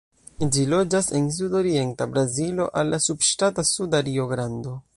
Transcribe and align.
Ĝi 0.53 0.61
loĝas 0.69 1.09
en 1.19 1.27
sudorienta 1.35 2.07
Brazilo 2.13 2.67
al 2.81 2.91
la 2.95 3.01
subŝtato 3.09 3.67
Suda 3.73 4.01
Rio-Grando. 4.09 4.75